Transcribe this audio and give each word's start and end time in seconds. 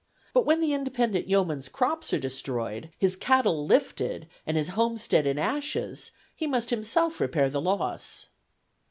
But 0.33 0.47
when 0.47 0.61
the 0.61 0.73
independent 0.73 1.27
yeoman's 1.29 1.69
crops 1.69 2.11
are 2.11 2.17
destroyed, 2.17 2.89
his 2.97 3.15
cattle 3.15 3.67
"lifted," 3.67 4.27
and 4.47 4.57
his 4.57 4.69
homestead 4.69 5.27
in 5.27 5.37
ashes, 5.37 6.09
he 6.35 6.47
must 6.47 6.71
himself 6.71 7.19
repair 7.19 7.51
the 7.51 7.61
loss. 7.61 8.27